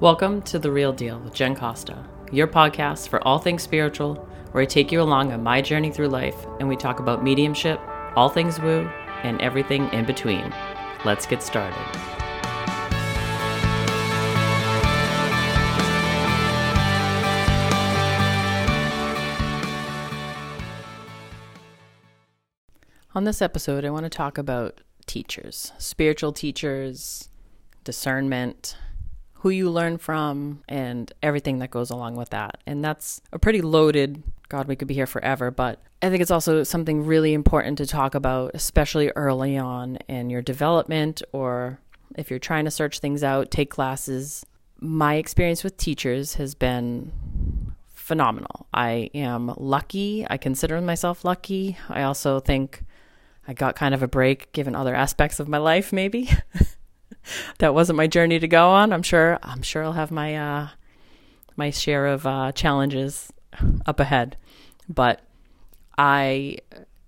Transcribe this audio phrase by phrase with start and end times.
[0.00, 4.14] Welcome to The Real Deal with Jen Costa, your podcast for all things spiritual,
[4.52, 7.78] where I take you along on my journey through life and we talk about mediumship,
[8.16, 8.88] all things woo,
[9.24, 10.54] and everything in between.
[11.04, 11.76] Let's get started.
[23.14, 27.28] On this episode, I want to talk about teachers, spiritual teachers,
[27.84, 28.78] discernment,
[29.40, 32.58] who you learn from, and everything that goes along with that.
[32.66, 36.30] And that's a pretty loaded, God, we could be here forever, but I think it's
[36.30, 41.78] also something really important to talk about, especially early on in your development or
[42.16, 44.44] if you're trying to search things out, take classes.
[44.78, 47.12] My experience with teachers has been
[47.94, 48.66] phenomenal.
[48.74, 50.26] I am lucky.
[50.28, 51.78] I consider myself lucky.
[51.88, 52.82] I also think
[53.46, 56.30] I got kind of a break given other aspects of my life, maybe.
[57.60, 58.92] that wasn't my journey to go on.
[58.92, 60.68] I'm sure I'm sure I'll have my uh
[61.56, 63.32] my share of uh challenges
[63.86, 64.36] up ahead.
[64.88, 65.20] But
[65.96, 66.58] I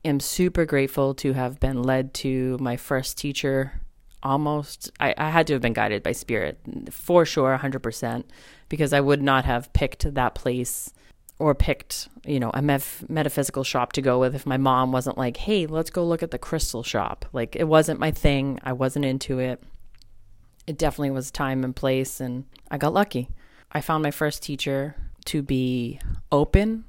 [0.04, 3.80] am super grateful to have been led to my first teacher
[4.24, 6.56] almost I, I had to have been guided by spirit
[6.90, 8.22] for sure 100%
[8.68, 10.92] because I would not have picked that place
[11.40, 15.38] or picked, you know, a metaphysical shop to go with if my mom wasn't like,
[15.38, 18.60] "Hey, let's go look at the crystal shop." Like it wasn't my thing.
[18.62, 19.60] I wasn't into it
[20.66, 23.28] it definitely was time and place, and I got lucky.
[23.72, 24.96] I found my first teacher
[25.26, 26.84] to be open,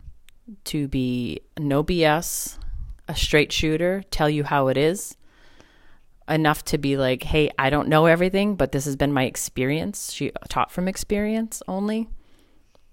[0.65, 2.57] to be no BS,
[3.07, 5.17] a straight shooter, tell you how it is,
[6.27, 10.11] enough to be like, hey, I don't know everything, but this has been my experience.
[10.11, 12.09] She taught from experience only.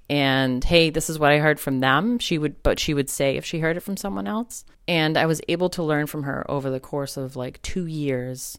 [0.08, 2.18] And hey, this is what I heard from them.
[2.18, 4.64] She would, but she would say if she heard it from someone else.
[4.88, 8.58] And I was able to learn from her over the course of like two years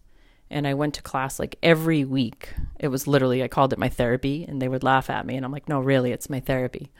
[0.52, 2.54] and I went to class like every week.
[2.80, 5.36] It was literally, I called it my therapy, and they would laugh at me.
[5.36, 6.92] And I'm like, no, really, it's my therapy.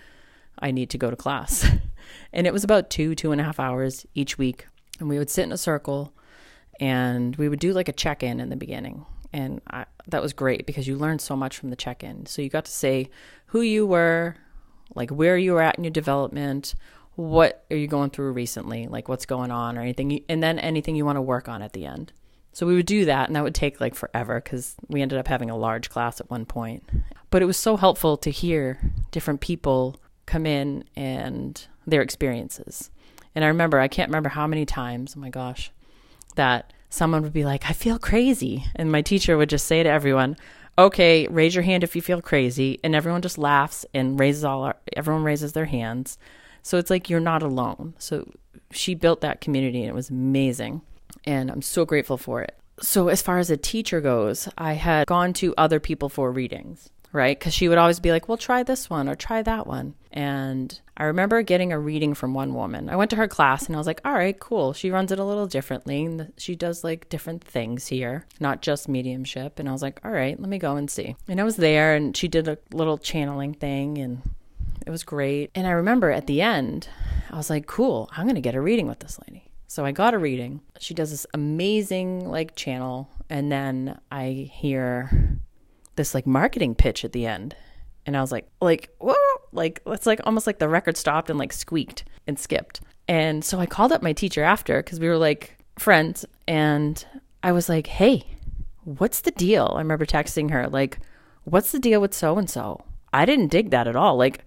[0.58, 1.70] I need to go to class.
[2.34, 4.68] and it was about two, two and a half hours each week.
[5.00, 6.14] And we would sit in a circle
[6.80, 9.06] and we would do like a check in in the beginning.
[9.34, 12.26] And I, that was great because you learned so much from the check in.
[12.26, 13.10] So you got to say
[13.48, 14.36] who you were,
[14.96, 16.74] like where you were at in your development,
[17.16, 20.96] what are you going through recently, like what's going on or anything, and then anything
[20.96, 22.14] you want to work on at the end.
[22.54, 25.28] So we would do that, and that would take like forever because we ended up
[25.28, 26.84] having a large class at one point.
[27.30, 28.80] But it was so helpful to hear
[29.12, 32.90] different people come in and their experiences.
[33.34, 35.72] And I remember, I can't remember how many times, oh my gosh,
[36.36, 38.66] that someone would be like, I feel crazy.
[38.76, 40.36] And my teacher would just say to everyone,
[40.78, 42.80] okay, raise your hand if you feel crazy.
[42.84, 46.18] And everyone just laughs and raises all, our, everyone raises their hands.
[46.64, 47.94] So it's like you're not alone.
[47.98, 48.30] So
[48.72, 50.82] she built that community and it was amazing
[51.26, 52.58] and I'm so grateful for it.
[52.82, 56.90] So, as far as a teacher goes, I had gone to other people for readings,
[57.12, 57.38] right?
[57.38, 59.94] Because she would always be like, well, try this one or try that one.
[60.12, 62.90] And I remember getting a reading from one woman.
[62.90, 64.74] I went to her class and I was like, all right, cool.
[64.74, 66.28] She runs it a little differently.
[66.38, 69.60] She does like different things here, not just mediumship.
[69.60, 71.16] And I was like, all right, let me go and see.
[71.28, 74.22] And I was there and she did a little channeling thing and
[74.86, 75.52] it was great.
[75.56, 76.90] And I remember at the end,
[77.30, 79.51] I was like, cool, I'm going to get a reading with this lady.
[79.72, 80.60] So I got a reading.
[80.80, 85.40] She does this amazing like channel and then I hear
[85.96, 87.56] this like marketing pitch at the end.
[88.06, 89.16] And I was like, like, whoa,
[89.54, 92.82] like it's like almost like the record stopped and like squeaked and skipped.
[93.08, 97.06] And so I called up my teacher after because we were like friends and
[97.42, 98.26] I was like, hey,
[98.84, 99.72] what's the deal?
[99.74, 101.00] I remember texting her, like,
[101.46, 102.84] what's the deal with so and so?
[103.14, 104.18] I didn't dig that at all.
[104.18, 104.44] Like,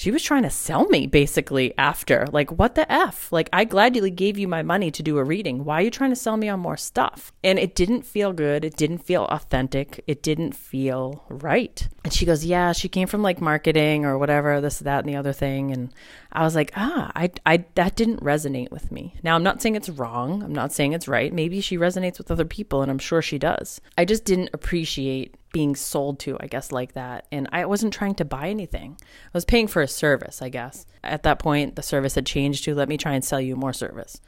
[0.00, 2.26] she was trying to sell me basically after.
[2.32, 3.30] Like, what the F?
[3.30, 5.62] Like, I gladly gave you my money to do a reading.
[5.62, 7.34] Why are you trying to sell me on more stuff?
[7.44, 8.64] And it didn't feel good.
[8.64, 10.02] It didn't feel authentic.
[10.06, 11.86] It didn't feel right.
[12.02, 15.16] And she goes, Yeah, she came from like marketing or whatever, this, that, and the
[15.16, 15.70] other thing.
[15.70, 15.92] And
[16.32, 19.16] I was like, Ah, I, I, that didn't resonate with me.
[19.22, 20.42] Now, I'm not saying it's wrong.
[20.42, 21.30] I'm not saying it's right.
[21.30, 23.82] Maybe she resonates with other people, and I'm sure she does.
[23.98, 27.26] I just didn't appreciate being sold to, I guess, like that.
[27.32, 28.96] And I wasn't trying to buy anything.
[29.00, 30.86] I was paying for a service, I guess.
[31.02, 33.72] At that point, the service had changed to let me try and sell you more
[33.72, 34.20] service.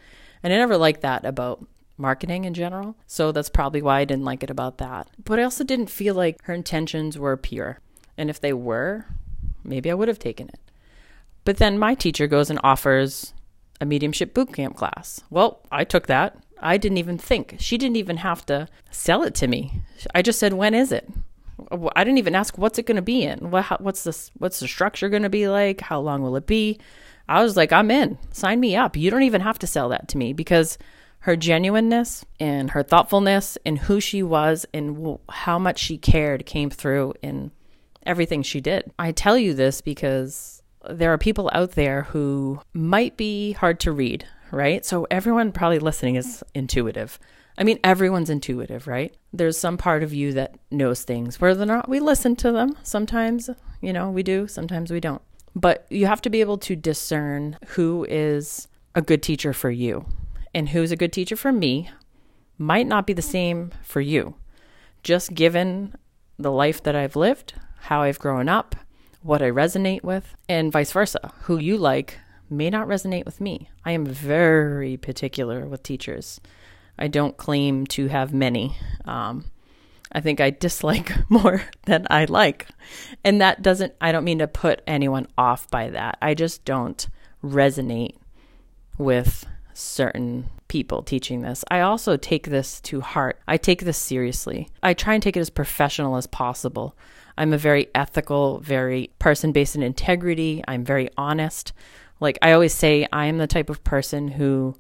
[0.43, 1.65] And I never liked that about
[1.97, 2.97] marketing in general.
[3.07, 5.09] So that's probably why I didn't like it about that.
[5.23, 7.81] But I also didn't feel like her intentions were pure.
[8.17, 9.07] And if they were,
[9.65, 10.61] maybe I would have taken it.
[11.45, 13.35] But then my teacher goes and offers
[13.81, 15.21] a mediumship boot camp class.
[15.31, 16.37] Well, I took that.
[16.63, 17.57] I didn't even think.
[17.59, 19.83] She didn't even have to sell it to me.
[20.15, 21.09] I just said, "When is it?"
[21.95, 23.51] I didn't even ask what's it going to be in.
[23.51, 25.81] What how, what's this what's the structure going to be like?
[25.81, 26.79] How long will it be?
[27.29, 28.19] I was like, "I'm in.
[28.31, 30.79] Sign me up." You don't even have to sell that to me because
[31.21, 36.69] her genuineness and her thoughtfulness and who she was and how much she cared came
[36.69, 37.53] through in
[38.05, 38.91] everything she did.
[38.99, 43.93] I tell you this because there are people out there who might be hard to
[43.93, 44.85] read, right?
[44.85, 47.19] So everyone probably listening is intuitive.
[47.59, 49.15] I mean, everyone's intuitive, right?
[49.33, 52.77] There's some part of you that knows things, whether or not we listen to them.
[52.83, 53.51] Sometimes,
[53.81, 55.23] you know, we do, sometimes we don't.
[55.55, 60.07] But you have to be able to discern who is a good teacher for you
[60.55, 61.91] and who's a good teacher for me
[62.59, 64.35] might not be the same for you.
[65.03, 65.95] Just given
[66.39, 68.77] the life that I've lived, how I've grown up,
[69.23, 71.33] what I resonate with, and vice versa.
[71.43, 72.19] Who you like
[72.53, 73.69] may not resonate with me.
[73.85, 76.41] I am very particular with teachers.
[76.99, 78.77] I don't claim to have many.
[79.05, 79.47] Um,
[80.13, 82.69] I think I dislike more than I like.
[83.25, 86.19] And that doesn't, I don't mean to put anyone off by that.
[86.21, 87.09] I just don't
[87.43, 88.17] resonate
[88.99, 91.65] with certain people teaching this.
[91.71, 93.41] I also take this to heart.
[93.49, 94.69] I take this seriously.
[94.83, 96.97] I try and take it as professional as possible.
[97.37, 100.63] I'm a very ethical, very person based in integrity.
[100.69, 101.73] I'm very honest.
[102.23, 104.77] Like I always say, I am the type of person who,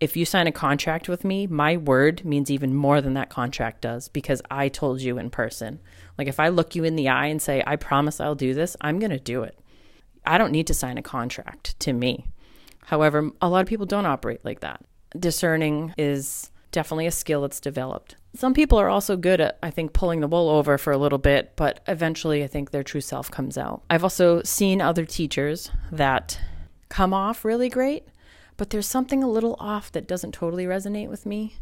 [0.00, 3.82] if you sign a contract with me, my word means even more than that contract
[3.82, 5.78] does because I told you in person.
[6.16, 8.78] Like if I look you in the eye and say, I promise I'll do this,
[8.80, 9.58] I'm going to do it.
[10.24, 12.24] I don't need to sign a contract to me.
[12.86, 14.80] However, a lot of people don't operate like that.
[15.18, 18.16] Discerning is definitely a skill that's developed.
[18.34, 21.18] Some people are also good at, I think, pulling the wool over for a little
[21.18, 23.82] bit, but eventually I think their true self comes out.
[23.88, 26.38] I've also seen other teachers that
[26.88, 28.06] come off really great,
[28.56, 31.56] but there's something a little off that doesn't totally resonate with me.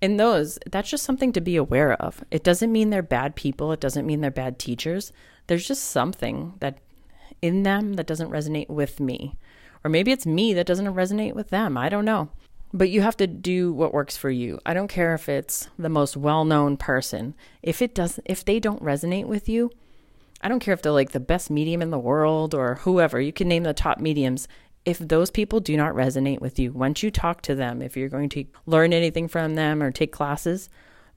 [0.00, 2.24] In those, that's just something to be aware of.
[2.30, 5.12] It doesn't mean they're bad people, it doesn't mean they're bad teachers.
[5.46, 6.78] There's just something that
[7.42, 9.36] in them that doesn't resonate with me.
[9.82, 11.76] Or maybe it's me that doesn't resonate with them.
[11.76, 12.28] I don't know.
[12.72, 14.60] But you have to do what works for you.
[14.64, 17.34] I don't care if it's the most well-known person.
[17.62, 19.70] If it doesn't if they don't resonate with you,
[20.40, 23.20] I don't care if they're like the best medium in the world or whoever.
[23.20, 24.48] You can name the top mediums.
[24.84, 28.08] If those people do not resonate with you, once you talk to them, if you're
[28.08, 30.70] going to learn anything from them or take classes,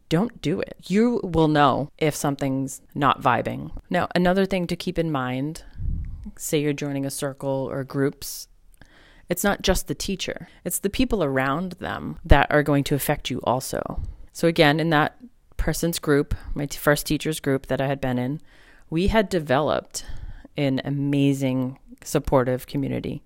[0.10, 0.76] don't do it.
[0.88, 3.72] You will know if something's not vibing.
[3.90, 5.64] Now, another thing to keep in mind
[6.38, 8.48] say you're joining a circle or groups
[9.34, 13.32] it's not just the teacher, it's the people around them that are going to affect
[13.32, 14.00] you also.
[14.32, 15.18] So, again, in that
[15.58, 18.42] person's group, my t- first teacher's group that I had been in,
[18.92, 20.06] we had developed
[20.56, 23.24] an amazing, supportive community.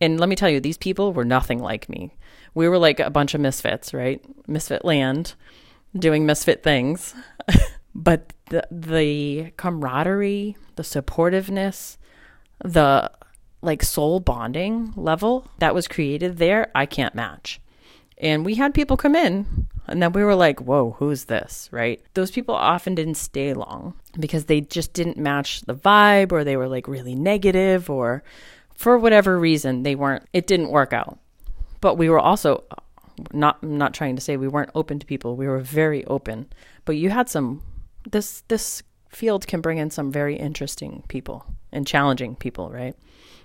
[0.00, 2.16] And let me tell you, these people were nothing like me.
[2.54, 4.20] We were like a bunch of misfits, right?
[4.48, 5.34] Misfit land,
[5.96, 7.14] doing misfit things.
[7.94, 11.96] but the, the camaraderie, the supportiveness,
[12.64, 13.08] the
[13.64, 17.60] like soul bonding level that was created there, I can't match.
[18.18, 21.68] And we had people come in and then we were like, whoa, who's this?
[21.72, 22.02] Right?
[22.14, 26.56] Those people often didn't stay long because they just didn't match the vibe or they
[26.56, 28.22] were like really negative or
[28.74, 31.18] for whatever reason they weren't, it didn't work out.
[31.80, 32.64] But we were also
[33.32, 35.36] not, not trying to say we weren't open to people.
[35.36, 36.46] We were very open.
[36.84, 37.62] But you had some,
[38.10, 38.82] this, this
[39.14, 42.94] field can bring in some very interesting people and challenging people, right?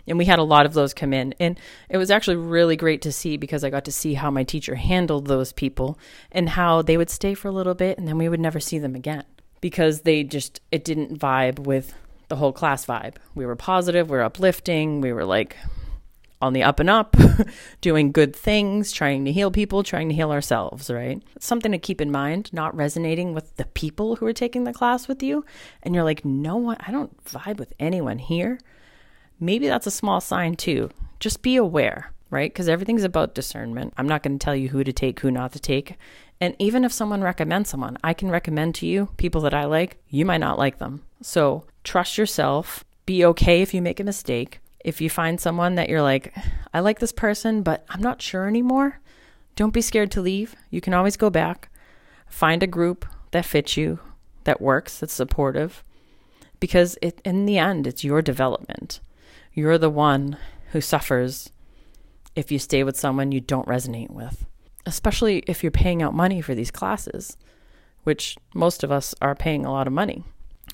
[0.10, 3.02] and we had a lot of those come in and it was actually really great
[3.02, 5.98] to see because i got to see how my teacher handled those people
[6.32, 8.80] and how they would stay for a little bit and then we would never see
[8.80, 9.24] them again
[9.62, 11.94] because they just it didn't vibe with
[12.28, 15.56] the whole class vibe we were positive we were uplifting we were like
[16.42, 17.16] on the up and up,
[17.82, 21.22] doing good things, trying to heal people, trying to heal ourselves, right?
[21.36, 24.74] It's something to keep in mind, not resonating with the people who are taking the
[24.74, 25.44] class with you.
[25.84, 28.60] And you're like, no one, I don't vibe with anyone here
[29.40, 30.90] maybe that's a small sign too.
[31.20, 32.52] Just be aware, right?
[32.52, 33.94] Because everything's about discernment.
[33.98, 35.98] I'm not going to tell you who to take, who not to take.
[36.42, 40.02] And even if someone recommends someone, I can recommend to you people that I like,
[40.08, 41.04] you might not like them.
[41.22, 42.86] So trust yourself.
[43.06, 44.60] Be okay if you make a mistake.
[44.84, 46.34] If you find someone that you're like,
[46.74, 49.00] I like this person, but I'm not sure anymore,
[49.56, 50.56] don't be scared to leave.
[50.70, 51.70] You can always go back.
[52.28, 54.00] Find a group that fits you,
[54.46, 55.84] that works, that's supportive,
[56.60, 59.02] because it, in the end, it's your development.
[59.54, 60.38] You're the one
[60.72, 61.50] who suffers
[62.36, 64.46] if you stay with someone you don't resonate with,
[64.86, 67.36] especially if you're paying out money for these classes,
[68.04, 70.24] which most of us are paying a lot of money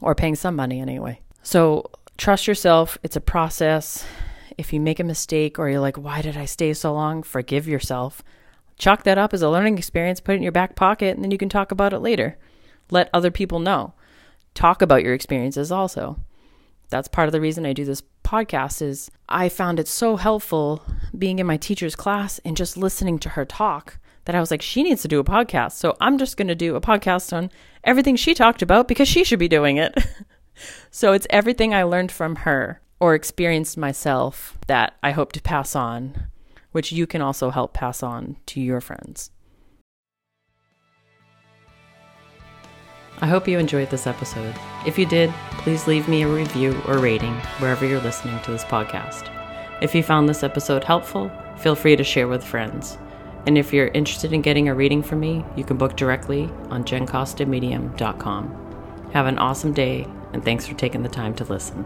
[0.02, 1.20] or paying some money anyway.
[1.42, 2.98] So trust yourself.
[3.04, 4.06] It's a process.
[4.58, 7.24] If you make a mistake or you're like, why did I stay so long?
[7.24, 8.24] Forgive yourself.
[8.78, 11.32] Chalk that up as a learning experience, put it in your back pocket, and then
[11.32, 12.38] you can talk about it later.
[12.92, 13.94] Let other people know.
[14.54, 16.20] Talk about your experiences also
[16.90, 20.84] that's part of the reason I do this podcast is I found it so helpful
[21.18, 24.62] being in my teacher's class and just listening to her talk that I was like
[24.62, 25.74] she needs to do a podcast.
[25.74, 27.52] So I'm just going to do a podcast on
[27.84, 29.94] everything she talked about because she should be doing it.
[30.92, 35.76] So it's everything I learned from her or experienced myself that I hope to pass
[35.76, 36.28] on,
[36.72, 39.32] which you can also help pass on to your friends.
[43.22, 44.54] I hope you enjoyed this episode.
[44.86, 48.66] If you did, please leave me a review or rating wherever you're listening to this
[48.66, 49.32] podcast.
[49.82, 52.98] If you found this episode helpful, feel free to share with friends.
[53.46, 56.84] And if you're interested in getting a reading from me, you can book directly on
[56.84, 59.12] jencostamedium.com.
[59.14, 61.86] Have an awesome day, and thanks for taking the time to listen.